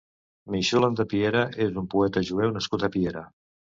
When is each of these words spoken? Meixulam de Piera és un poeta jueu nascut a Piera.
Meixulam 0.53 0.95
de 1.01 1.05
Piera 1.11 1.43
és 1.67 1.77
un 1.83 1.87
poeta 1.97 2.25
jueu 2.31 2.55
nascut 2.57 2.87
a 2.89 2.91
Piera. 2.97 3.23